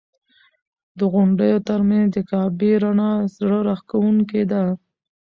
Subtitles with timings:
[0.97, 4.63] د غونډیو تر منځ د کعبې رڼا زړه راښکونکې ده.